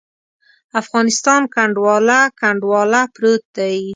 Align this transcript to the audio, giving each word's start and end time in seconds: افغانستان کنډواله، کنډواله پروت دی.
افغانستان 0.81 1.41
کنډواله، 1.53 2.19
کنډواله 2.39 3.01
پروت 3.13 3.43
دی. 3.57 3.77